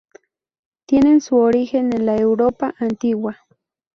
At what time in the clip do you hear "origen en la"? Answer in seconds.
1.37-2.17